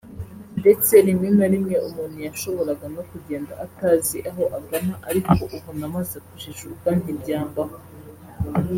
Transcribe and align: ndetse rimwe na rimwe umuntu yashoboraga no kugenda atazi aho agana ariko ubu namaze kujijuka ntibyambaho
ndetse 0.61 0.93
rimwe 1.07 1.27
na 1.37 1.47
rimwe 1.53 1.75
umuntu 1.87 2.17
yashoboraga 2.27 2.85
no 2.95 3.01
kugenda 3.09 3.53
atazi 3.65 4.17
aho 4.29 4.43
agana 4.57 4.93
ariko 5.09 5.31
ubu 5.55 5.69
namaze 5.79 6.17
kujijuka 6.27 6.87
ntibyambaho 7.01 7.75